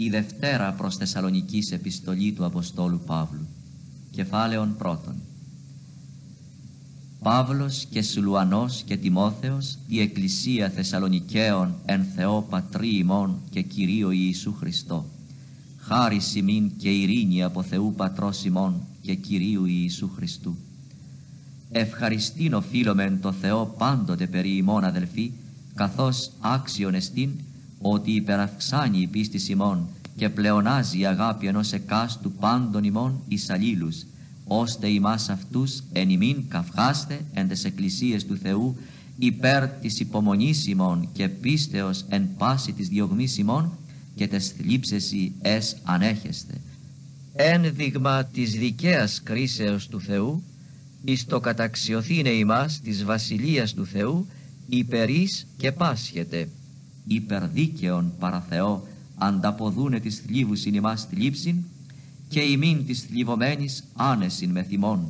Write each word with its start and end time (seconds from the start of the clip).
Η 0.00 0.08
Δευτέρα 0.08 0.72
προς 0.72 0.96
Θεσσαλονικής 0.96 1.72
επιστολή 1.72 2.32
του 2.32 2.44
Αποστόλου 2.44 3.00
Παύλου. 3.06 3.46
Κεφάλαιον 4.10 4.76
πρώτον. 4.76 5.14
Παύλος 7.22 7.86
και 7.90 8.02
Σουλουανός 8.02 8.82
και 8.86 8.96
Τιμόθεος 8.96 9.78
η 9.88 10.00
Εκκλησία 10.00 10.70
Θεσσαλονικαίων 10.70 11.74
εν 11.84 12.04
Θεό 12.14 12.46
Πατρί 12.50 12.96
ημών 12.96 13.40
και 13.50 13.62
Κυρίω 13.62 14.10
Ιησού 14.10 14.52
Χριστό. 14.52 15.04
Χάρη 15.78 16.20
ημίν 16.34 16.70
και 16.76 16.90
ειρήνη 16.90 17.42
από 17.42 17.62
Θεού 17.62 17.94
Πατρός 17.96 18.44
ημών 18.44 18.80
και 19.02 19.14
Κυρίου 19.14 19.64
Ιησού 19.64 20.10
Χριστού. 20.16 20.56
Ευχαριστήν 21.70 22.54
οφείλομεν 22.54 23.20
το 23.20 23.32
Θεό 23.32 23.74
πάντοτε 23.78 24.26
περί 24.26 24.56
ημών 24.56 24.84
αδελφοί 24.84 25.32
καθώς 25.74 26.30
άξιον 26.40 26.94
εστίν 26.94 27.30
ότι 27.80 28.12
υπεραυξάνει 28.12 29.00
η 29.00 29.06
πίστη 29.06 29.52
ημών 29.52 29.88
και 30.16 30.28
πλεονάζει 30.28 30.98
η 30.98 31.06
αγάπη 31.06 31.46
ενός 31.46 31.72
εκάστου 31.72 32.32
πάντων 32.32 32.84
ημών 32.84 33.20
εις 33.28 33.50
αλλήλους, 33.50 34.04
ώστε 34.44 34.88
ημάς 34.88 35.28
αυτούς 35.28 35.82
εν 35.92 36.10
ημίν 36.10 36.44
καυχάστε 36.48 37.20
εν 37.34 37.48
τες 37.48 37.64
εκκλησίες 37.64 38.26
του 38.26 38.36
Θεού 38.36 38.76
υπέρ 39.18 39.68
της 39.68 40.00
υπομονής 40.00 40.66
ημών 40.66 41.08
και 41.12 41.28
πίστεως 41.28 42.04
εν 42.08 42.28
πάση 42.38 42.72
της 42.72 42.88
διωγμής 42.88 43.38
ημών 43.38 43.72
και 44.14 44.28
τες 44.28 44.48
θλίψεσι 44.48 45.32
ες 45.42 45.76
ανέχεστε. 45.84 46.54
Ένδειγμα 47.34 48.24
της 48.24 48.50
δικαίας 48.50 49.22
κρίσεως 49.22 49.88
του 49.88 50.00
Θεού 50.00 50.42
εις 51.04 51.24
το 51.24 51.40
καταξιωθήνε 51.40 52.28
ημάς 52.28 52.80
της 52.80 53.04
βασιλείας 53.04 53.74
του 53.74 53.86
Θεού 53.86 54.26
υπερής 54.68 55.46
και 55.56 55.72
πάσχεται 55.72 56.48
υπερδίκαιον 57.08 58.12
παρά 58.18 58.40
Θεό 58.48 58.86
ανταποδούνε 59.18 60.00
της 60.00 60.18
θλίβους 60.26 60.64
ειν 60.64 60.74
ημάς 60.74 61.04
θλίψην 61.04 61.56
και 62.28 62.40
ημίν 62.40 62.86
της 62.86 63.00
θλιβωμένης 63.00 63.84
άνεσιν 63.96 64.50
με 64.50 64.62
θυμών 64.62 65.06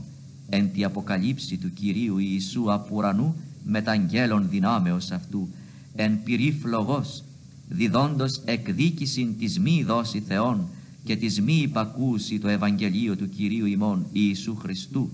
εν 0.49 0.73
τη 0.73 0.85
αποκαλύψη 0.85 1.57
του 1.57 1.73
Κυρίου 1.73 2.19
Ιησού 2.19 2.73
απ' 2.73 2.93
ουρανού 2.93 3.35
μεταγγέλων 3.65 4.49
δυνάμεως 4.49 5.11
αυτού 5.11 5.49
εν 5.95 6.23
πυρή 6.23 6.59
φλογός 6.63 7.25
διδόντος 7.69 8.41
εκδίκησιν 8.45 9.39
της 9.39 9.59
μη 9.59 9.83
δόση 9.87 10.21
Θεών 10.21 10.69
και 11.05 11.17
της 11.17 11.41
μη 11.41 11.55
υπακούση 11.55 12.39
το 12.39 12.49
Ευαγγελίο 12.49 13.17
του 13.17 13.29
Κυρίου 13.29 13.67
ημών 13.67 14.07
Ιησού 14.13 14.57
Χριστού 14.57 15.11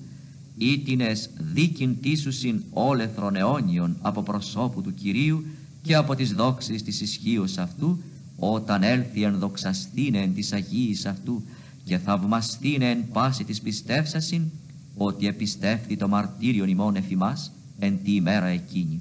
ήτινες 0.59 1.31
δίκην 1.39 2.01
τίσουσιν 2.01 2.63
όλεθρον 2.71 3.37
αιώνιον 3.37 3.97
από 4.01 4.23
προσώπου 4.23 4.83
του 4.83 4.95
Κυρίου 4.95 5.45
και 5.85 5.95
από 5.95 6.15
τις 6.15 6.33
δόξεις 6.33 6.83
της 6.83 7.01
ισχύως 7.01 7.59
αυτού 7.59 8.03
όταν 8.37 8.83
έλθει 8.83 9.23
εν 9.23 9.39
δοξαστήνε 9.39 10.19
εν 10.19 10.35
της 10.35 10.53
Αγίης 10.53 11.07
αυτού 11.07 11.43
και 11.85 11.99
θαυμαστήνε 11.99 12.91
εν 12.91 13.09
πάση 13.13 13.45
της 13.45 13.61
πιστεύσασιν 13.61 14.43
ότι 14.97 15.27
επιστεύθη 15.27 15.97
το 15.97 16.09
μαρτύριον 16.09 16.69
ημών 16.69 16.97
εφημάς 16.97 17.53
εν 17.79 17.99
τη 18.05 18.15
ημέρα 18.15 18.47
εκείνη. 18.47 19.01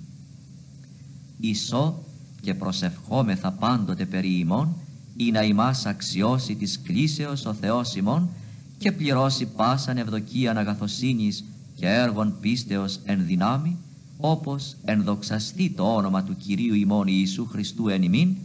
Ισό 1.40 2.04
και 2.42 2.54
προσευχόμεθα 2.54 3.52
πάντοτε 3.52 4.06
περί 4.06 4.40
ημών 4.40 4.76
ή 5.16 5.32
να 5.32 5.44
ημάς 5.44 5.86
αξιώσει 5.86 6.56
της 6.56 6.80
κλίσεως 6.84 7.46
ο 7.46 7.54
Θεός 7.54 7.96
ημών 7.96 8.30
και 8.78 8.92
πληρώσει 8.92 9.46
πάσαν 9.46 9.98
ευδοκίαν 9.98 10.58
αγαθοσύνης 10.58 11.44
και 11.76 11.88
έργων 11.88 12.36
πίστεως 12.40 13.00
εν 13.04 13.26
δυνάμει 13.26 13.78
όπως 14.26 14.76
ενδοξαστεί 14.86 15.70
το 15.70 15.96
όνομα 15.96 16.24
του 16.24 16.36
Κυρίου 16.36 16.74
ημών 16.74 17.08
Ιησού 17.08 17.46
Χριστού 17.46 17.88
εν 17.88 18.04
ημίν 18.04 18.36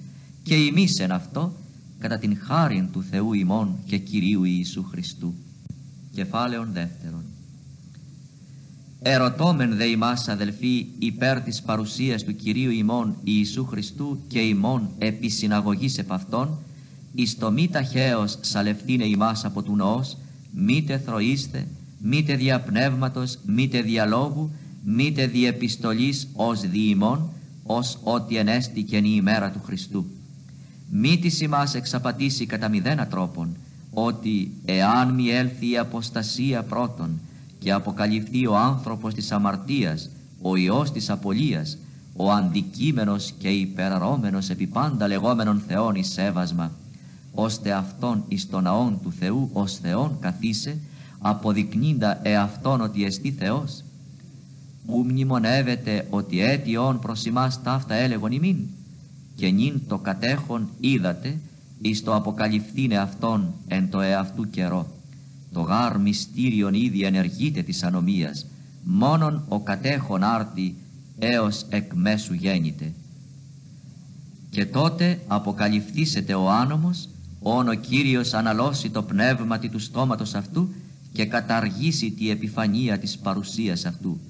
και 0.43 0.55
ημείς 0.55 0.99
εν 1.01 1.13
αυτό 1.13 1.53
κατά 1.99 2.19
την 2.19 2.39
χάριν 2.41 2.89
του 2.93 3.03
Θεού 3.03 3.33
ημών 3.33 3.75
και 3.87 3.99
Κυρίου 3.99 4.45
Ιησού 4.45 4.85
Χριστού. 4.85 5.35
Κεφάλαιον 6.15 6.69
δεύτερον. 6.73 7.25
Ερωτώμεν 9.03 9.77
δε 9.77 9.85
ημάς 9.85 10.29
αδελφοί 10.29 10.87
υπέρ 10.99 11.41
της 11.41 11.63
παρουσίας 11.63 12.25
του 12.25 12.37
Κυρίου 12.37 12.71
ημών 12.71 13.17
Ιησού 13.25 13.65
Χριστού 13.65 14.19
και 14.29 14.39
ημών 14.39 14.91
επί 14.99 15.29
συναγωγής 15.29 15.99
επ' 15.99 16.13
αυτόν, 16.13 16.59
εις 17.15 17.39
το 17.39 17.51
μη 17.51 17.69
ταχαίως 17.69 18.39
σαλευθύνε 18.41 19.05
ημάς 19.05 19.45
από 19.45 19.63
του 19.63 19.77
νοός, 19.77 20.17
μήτε 20.53 20.99
θροείστε, 20.99 21.67
μήτε 22.03 22.37
διαπνεύματος, 22.37 23.39
μήτε 23.47 23.83
διαλόγου, 23.83 24.51
μήτε 24.95 25.27
διεπιστολής 25.27 26.29
ως 26.35 26.61
διημών, 26.61 27.29
ως 27.63 27.99
ότι 28.03 28.37
ενέστηκεν 28.37 29.05
η 29.05 29.13
ημέρα 29.15 29.51
του 29.51 29.61
Χριστού. 29.65 30.07
Μη 30.91 31.19
της 31.19 31.41
ημάς 31.41 31.75
εξαπατήσει 31.75 32.47
κατά 32.47 32.69
μηδένα 32.69 33.07
τρόπον, 33.07 33.57
ότι 33.93 34.51
εάν 34.65 35.15
μη 35.15 35.29
έλθει 35.29 35.71
η 35.71 35.79
αποστασία 35.79 36.63
πρώτον 36.63 37.21
και 37.59 37.73
αποκαλυφθεί 37.73 38.47
ο 38.47 38.57
άνθρωπος 38.57 39.15
της 39.15 39.33
αμαρτίας, 39.33 40.11
ο 40.43 40.57
Υιός 40.57 40.93
της 40.93 41.11
απολίας, 41.11 41.79
ο 42.17 42.33
αντικείμενος 42.33 43.33
και 43.39 43.49
υπεραρώμενος 43.49 44.51
επί 44.51 44.67
πάντα 44.67 45.09
λεγόμενων 45.09 45.63
Θεών 45.67 45.95
εις 45.95 46.13
σέβασμα, 46.13 46.73
ώστε 47.35 47.73
αυτόν 47.73 48.25
εις 48.29 48.51
τον 48.51 48.63
ναόν 48.63 48.99
του 49.03 49.13
Θεού 49.13 49.51
ως 49.53 49.75
Θεόν 49.75 50.17
καθίσε, 50.21 50.77
αποδεικνύντα 51.19 52.21
εαυτόν 52.23 52.81
ότι 52.81 53.05
εστί 53.05 53.31
Θεός, 53.31 53.83
ου 54.89 55.05
μνημονεύεται 55.05 56.07
ότι 56.11 56.41
αίτιον 56.41 56.99
προς 56.99 57.25
ημάς 57.25 57.63
ταύτα 57.63 57.95
έλεγον 57.95 58.33
ημίν. 58.33 58.57
Και 59.37 59.51
νυν 59.51 59.81
το 59.89 59.99
κατέχον 59.99 60.69
είδατε 60.81 61.39
εις 61.81 62.03
το 62.03 62.15
αποκαλυφθήνε 62.15 62.97
αυτόν 62.97 63.55
εν 63.69 63.91
το 63.91 64.01
εαυτού 64.01 64.51
καιρό. 64.51 64.87
Το 65.53 65.61
γάρ 65.61 65.99
μυστήριον 65.99 66.75
ήδη 66.75 67.03
ενεργείται 67.03 67.63
της 67.63 67.83
ανομίας 67.83 68.47
μόνον 68.83 69.45
ο 69.49 69.61
κατέχον 69.61 70.23
άρτη 70.23 70.77
έως 71.19 71.67
εκ 71.69 71.93
μέσου 71.95 72.35
γέννηται. 72.35 72.93
Και 74.51 74.67
τότε 74.67 75.21
αποκαλυφθήσετε 75.27 76.35
ο 76.35 76.51
άνομος 76.51 77.09
όν 77.41 77.69
ο 77.69 77.75
Κύριος 77.75 78.35
αναλώσει 78.35 78.91
το 78.91 79.03
πνεύματι 79.03 79.69
του 79.69 79.79
στόματος 79.79 80.35
αυτού 80.35 80.69
και 81.13 81.25
καταργήσει 81.25 82.11
τη 82.11 82.31
επιφανία 82.31 82.99
της 82.99 83.19
παρουσίας 83.19 83.85
αυτού 83.85 84.21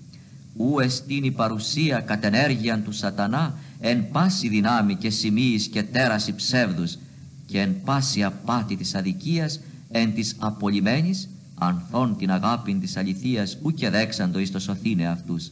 ου 0.58 0.80
εστίν 0.80 1.24
η 1.24 1.30
παρουσία 1.30 2.00
κατενέργειαν 2.00 2.84
του 2.84 2.92
σατανά 2.92 3.54
εν 3.80 4.10
πάση 4.10 4.48
δυνάμει 4.48 4.94
και 4.94 5.10
σημείης 5.10 5.66
και 5.66 5.82
τέραση 5.82 6.34
ψεύδους 6.34 6.98
και 7.46 7.60
εν 7.60 7.74
πάση 7.84 8.24
απάτη 8.24 8.76
της 8.76 8.94
αδικίας 8.94 9.60
εν 9.90 10.14
της 10.14 10.36
απολυμένης 10.38 11.28
ανθών 11.54 12.16
την 12.16 12.30
αγάπη 12.30 12.74
της 12.74 12.96
αληθείας 12.96 13.58
ου 13.62 13.70
και 13.70 13.90
δέξαντο 13.90 14.38
εις 14.38 14.50
το 14.50 14.58
σωθήνε 14.58 15.06
αυτούς. 15.06 15.50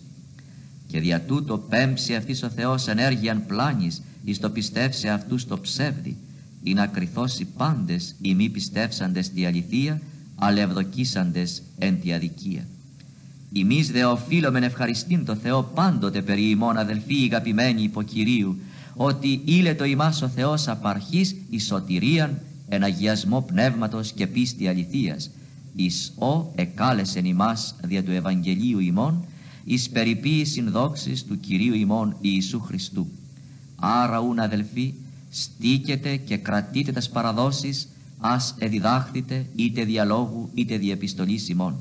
Και 0.86 1.00
δια 1.00 1.20
τούτο 1.20 1.58
πέμψει 1.58 2.14
αυτής 2.14 2.42
ο 2.42 2.48
Θεός 2.48 2.88
ενέργειαν 2.88 3.46
πλάνης 3.46 4.02
εις 4.24 4.38
το 4.38 4.50
πιστεύσε 4.50 5.08
αυτούς 5.08 5.46
το 5.46 5.58
ψεύδι 5.58 6.16
ή 6.62 6.74
να 6.74 6.86
κρυθώσει 6.86 7.44
πάντες 7.44 8.14
οι 8.20 8.34
μη 8.34 8.48
πιστεύσαντες 8.48 9.30
τη 9.30 9.46
αληθεία 9.46 10.00
αλλά 10.34 10.60
ευδοκίσαντες 10.60 11.62
εν 11.78 12.00
τη 12.00 12.12
αδικία 12.12 12.66
Εμείς 13.54 13.90
δε 13.90 14.04
οφείλομεν 14.04 14.62
ευχαριστήν 14.62 15.24
το 15.24 15.34
Θεό 15.34 15.62
πάντοτε 15.62 16.22
περί 16.22 16.48
ημών 16.50 16.76
αδελφοί 16.76 17.22
αγαπημένοι 17.24 17.82
υπό 17.82 18.02
Κυρίου, 18.02 18.56
ότι 18.94 19.40
ήλε 19.44 19.74
το 19.74 19.84
ημάς 19.84 20.22
ο 20.22 20.28
Θεός 20.28 20.68
απαρχής 20.68 21.36
εις 21.50 21.66
σωτηρίαν, 21.66 22.40
εν 22.68 22.82
αγιασμό 22.82 23.40
πνεύματος 23.40 24.12
και 24.12 24.26
πίστη 24.26 24.68
αληθείας, 24.68 25.30
εις 25.76 26.12
ο 26.18 26.52
εκάλεσεν 26.54 27.24
ημάς 27.24 27.74
δια 27.82 28.04
του 28.04 28.10
Ευαγγελίου 28.10 28.78
ημών, 28.78 29.24
εις 29.64 29.90
περιποίησιν 29.90 30.70
δόξης 30.70 31.24
του 31.24 31.40
Κυρίου 31.40 31.74
ημών 31.74 32.16
Ιησού 32.20 32.60
Χριστού. 32.60 33.06
Άρα 33.76 34.20
ούν 34.20 34.38
αδελφοί, 34.38 34.94
στήκετε 35.30 36.16
και 36.16 36.36
κρατείτε 36.36 36.92
τας 36.92 37.08
παραδόσεις, 37.08 37.88
ας 38.20 38.54
εδιδάχθητε 38.58 39.46
είτε 39.56 39.84
διαλόγου 39.84 40.50
είτε 40.54 40.76
διεπιστολής 40.76 41.48
ημών 41.48 41.80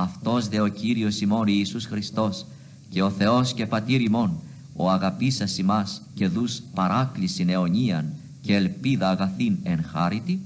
αυτός 0.00 0.48
δε 0.48 0.60
ο 0.60 0.66
Κύριος 0.66 1.20
ημών 1.20 1.46
Ιησούς 1.46 1.86
Χριστός 1.86 2.46
και 2.88 3.02
ο 3.02 3.10
Θεός 3.10 3.52
και 3.52 3.66
Πατήρ 3.66 4.00
ημών, 4.00 4.40
ο 4.76 4.90
αγαπήσας 4.90 5.58
ημάς 5.58 6.02
και 6.14 6.28
δούς 6.28 6.62
παράκληση 6.74 7.44
αιωνίαν 7.48 8.12
και 8.40 8.54
ελπίδα 8.54 9.10
αγαθήν 9.10 9.56
εν 9.62 9.84
χάριτη, 9.84 10.40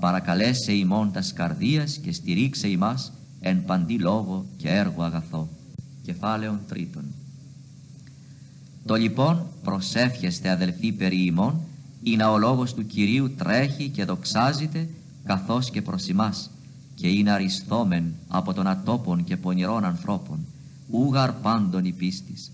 παρακαλέσε 0.00 0.72
ημών 0.72 1.12
τας 1.12 1.32
καρδίας 1.32 1.96
και 1.96 2.12
στηρίξε 2.12 2.68
ημάς 2.68 3.12
εν 3.40 3.64
παντή 3.64 3.98
λόγο 3.98 4.44
και 4.56 4.68
έργο 4.68 5.02
αγαθό. 5.02 5.48
Κεφάλαιον 6.02 6.60
τρίτον. 6.68 7.04
Το 8.86 8.94
λοιπόν 8.94 9.46
προσεύχεστε 9.62 10.50
αδελφοί 10.50 10.92
περί 10.92 11.24
ημών, 11.24 11.60
ή 12.02 12.16
να 12.16 12.30
ο 12.30 12.38
λόγος 12.38 12.74
του 12.74 12.86
Κυρίου 12.86 13.34
τρέχει 13.34 13.88
και 13.88 14.04
δοξάζεται 14.04 14.88
καθώς 15.24 15.70
και 15.70 15.82
προς 15.82 16.08
ημάς, 16.08 16.50
και 17.02 17.08
είναι 17.08 17.30
αριστόμεν 17.30 18.14
από 18.28 18.52
των 18.52 18.66
ατόπων 18.66 19.24
και 19.24 19.36
πονηρών 19.36 19.84
ανθρώπων, 19.84 20.38
ούγαρ 20.90 21.32
πάντων 21.32 21.84
η 21.84 21.92
πίστης. 21.92 22.50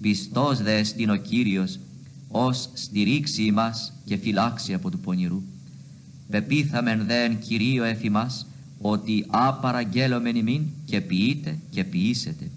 Πιστός 0.00 0.62
δε 0.62 0.78
εστίν 0.78 1.10
ο 1.10 1.16
Κύριος, 1.16 1.78
ως 2.28 2.68
στηρίξει 2.72 3.42
ημάς 3.42 3.92
και 4.04 4.16
φυλάξει 4.16 4.74
από 4.74 4.90
του 4.90 4.98
πονηρού. 4.98 5.42
πεπίθαμεν 6.30 7.06
δέν 7.06 7.38
Κυρίω 7.38 7.84
εφημάς, 7.84 8.46
ότι 8.80 9.26
απαραγγέλωμεν 9.28 10.36
ημίν 10.36 10.62
και 10.84 11.00
ποιείτε 11.00 11.58
και 11.70 11.84
ποιήσετε. 11.84 12.50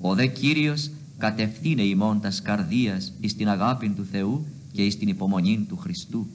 Ο 0.00 0.14
δε 0.14 0.26
Κύριος 0.26 0.90
κατευθύνε 1.18 1.82
ημών 1.82 2.20
τας 2.20 2.42
καρδίας 2.42 3.12
εις 3.20 3.36
την 3.36 3.48
αγάπη 3.48 3.88
του 3.88 4.04
Θεού 4.04 4.46
και 4.72 4.84
εις 4.84 4.98
την 4.98 5.08
υπομονή 5.08 5.64
του 5.68 5.76
Χριστού. 5.76 6.26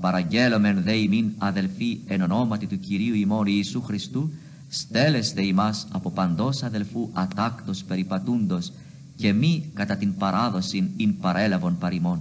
Παραγγέλωμεν 0.00 0.82
δε 0.82 0.96
ημίν 0.96 1.32
αδελφοί 1.38 1.98
εν 2.06 2.22
ονόματι 2.22 2.66
του 2.66 2.80
Κυρίου 2.80 3.14
ημών 3.14 3.46
Ιησού 3.46 3.82
Χριστού, 3.82 4.30
στέλεστε 4.68 5.46
ημάς 5.46 5.86
από 5.90 6.10
παντός 6.10 6.62
αδελφού 6.62 7.08
ατάκτος 7.12 7.84
περιπατούντος 7.84 8.72
και 9.16 9.32
μη 9.32 9.70
κατά 9.74 9.96
την 9.96 10.16
παράδοση 10.16 10.90
ειν 10.96 11.18
παρέλαβον 11.18 11.78
παρημών. 11.78 12.20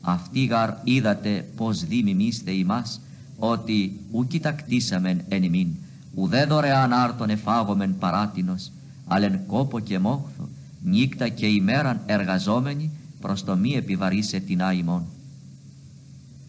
Αυτοί 0.00 0.44
γαρ 0.44 0.70
είδατε 0.84 1.48
πως 1.56 1.84
δίμημίστε 1.84 2.50
ημάς, 2.50 3.00
ότι 3.38 4.00
ου 4.12 4.26
κοιτακτήσαμεν 4.26 5.20
εν 5.28 5.42
ημίν, 5.42 5.68
ουδέ 6.14 6.44
δωρεάν 6.44 6.92
άρτον 6.92 7.30
εφάγομεν 7.30 7.98
παράτινος, 7.98 8.72
αλλά 9.06 9.28
κόπο 9.46 9.80
και 9.80 9.98
μόχθο, 9.98 10.48
νύκτα 10.82 11.28
και 11.28 11.46
ημέραν 11.46 12.00
εργαζόμενοι 12.06 12.90
προς 13.20 13.44
το 13.44 13.56
μη 13.56 13.72
επιβαρύσε 13.72 14.38
την 14.38 14.60
ημών. 14.78 15.04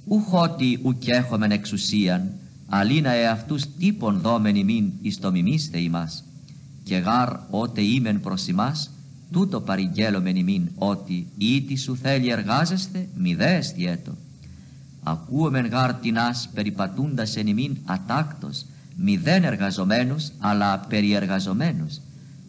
Ούχ 0.05 0.33
ότι 0.33 0.79
ουκ 0.83 1.07
έχομεν 1.07 1.51
εξουσίαν, 1.51 2.31
αλίνα 2.67 3.09
εαυτούς 3.09 3.63
τύπων 3.77 4.19
δόμεν 4.19 4.55
ημίν 4.55 4.91
εις 5.01 5.19
το 5.19 5.31
μιμήστε 5.31 5.79
ημάς, 5.79 6.23
και 6.83 6.95
γάρ 6.95 7.29
ότεήμεν 7.49 8.19
προς 8.21 8.47
ημάς, 8.47 8.89
τούτο 9.31 9.61
παρηγγέλωμεν 9.61 10.35
ημίν 10.35 10.69
ότι 10.75 11.27
ήτι 11.37 11.75
σου 11.75 11.95
θέλει 11.95 12.29
εργάζεστε 12.29 13.07
μη 13.17 13.35
εστιέτο. 13.39 14.11
Ακούομεν 15.03 15.65
γάρ 15.65 15.93
τεινάς 15.93 16.49
περιπατούντας 16.53 17.35
εν 17.35 17.47
ημίν 17.47 17.77
ατάκτος, 17.85 18.65
μηδέν 18.95 19.43
εργαζομένους 19.43 20.31
αλλά 20.39 20.79
περιεργαζομένους. 20.79 21.99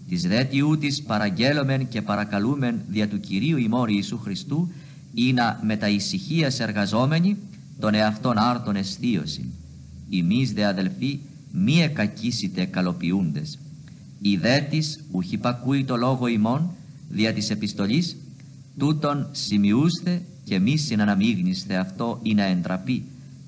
Της 0.09 0.23
δε 0.23 0.45
τιούτης 0.45 1.03
παραγγέλωμεν 1.03 1.89
και 1.89 2.03
παρακαλούμεν 2.03 2.81
δια 2.89 3.09
του 3.09 3.21
Κυρίου 3.21 3.57
ημών 3.57 3.89
Ιησού 3.89 4.19
Χριστού 4.19 4.73
ή 5.15 5.33
να 5.33 5.61
με 5.63 5.77
τα 5.77 5.89
ησυχίας 5.89 6.61
εργαζόμενοι 6.61 7.37
τον 7.79 7.95
εαυτόν 7.95 8.39
άρτον 8.39 8.77
αισθίωσιν. 8.77 9.45
Εμείς 10.11 10.53
δε 10.53 10.65
αδελφοί 10.65 11.19
μη 11.53 11.83
εκακίσιτε 11.83 12.65
καλοποιούντες. 12.65 13.59
Η 14.21 14.37
δε 14.37 14.61
της 14.61 15.01
ουχ 15.11 15.33
υπακούει 15.33 15.85
το 15.85 15.97
λόγο 15.97 16.27
ημών 16.27 16.71
δια 17.09 17.33
της 17.33 17.51
επιστολής 17.51 18.17
τούτον 18.79 19.29
σημειούστε 19.33 20.23
και 20.45 20.59
μη 20.59 20.77
συναναμίγνισθε 20.77 21.75
αυτό 21.75 22.21
ή 22.23 22.35
να 22.35 22.45
εντραπεί 22.45 23.05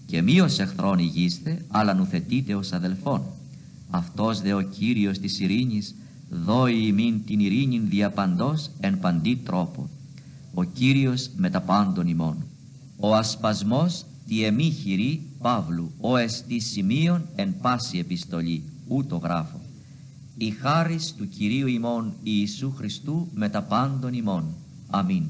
και 0.06 0.22
μη 0.22 0.40
ως 0.40 0.58
εχθρόν 0.58 0.98
ηγείστε 0.98 1.64
αλλά 1.68 1.94
νουθετείτε 1.94 2.54
ως 2.54 2.72
αδελφόν. 2.72 3.22
Αυτός 3.90 4.40
δε 4.40 4.52
ο 4.52 4.60
Κύριος 4.60 5.18
της 5.18 5.40
ειρήνης 5.40 5.94
δόει 6.30 6.86
ημίν 6.86 7.24
την 7.26 7.40
ειρήνην 7.40 7.88
διαπαντός 7.88 8.70
εν 8.80 8.98
παντή 8.98 9.36
τρόπο. 9.36 9.88
Ο 10.58 10.64
Κύριος 10.64 11.30
με 11.36 11.50
τα 11.50 11.60
πάντων 11.60 12.06
ημών. 12.06 12.36
Ο 12.96 13.14
ασπασμός 13.14 14.04
τη 14.26 14.44
εμή 14.44 14.70
χειρή 14.70 15.22
Παύλου, 15.40 15.90
ο 16.00 16.16
εστί 16.16 16.58
σημείων 16.58 17.28
εν 17.34 17.54
πάση 17.60 17.98
επιστολή, 17.98 18.62
ούτω 18.88 19.16
γράφω. 19.16 19.60
Η 20.36 20.50
χάρις 20.50 21.14
του 21.14 21.28
Κυρίου 21.28 21.66
ημών 21.66 22.12
Ιησού 22.22 22.72
Χριστού 22.76 23.28
με 23.34 23.48
τα 23.48 23.62
πάντων 23.62 24.12
ημών. 24.12 24.44
Αμήν. 24.90 25.24